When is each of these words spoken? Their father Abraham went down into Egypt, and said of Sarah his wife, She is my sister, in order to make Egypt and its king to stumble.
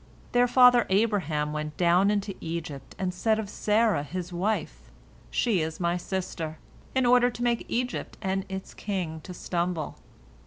Their 0.31 0.47
father 0.47 0.87
Abraham 0.89 1.53
went 1.53 1.77
down 1.77 2.09
into 2.09 2.33
Egypt, 2.41 2.95
and 2.97 3.13
said 3.13 3.37
of 3.37 3.51
Sarah 3.51 4.01
his 4.01 4.33
wife, 4.33 4.89
She 5.29 5.61
is 5.61 5.79
my 5.79 5.95
sister, 5.95 6.57
in 6.95 7.05
order 7.05 7.29
to 7.29 7.43
make 7.43 7.67
Egypt 7.69 8.17
and 8.19 8.43
its 8.49 8.73
king 8.73 9.21
to 9.21 9.31
stumble. 9.35 9.99